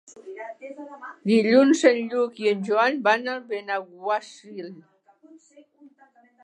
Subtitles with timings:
[1.31, 4.75] Dilluns en Lluc i en Joan van a Benaguasil.